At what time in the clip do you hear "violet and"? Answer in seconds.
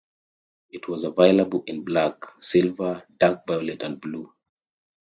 3.45-4.01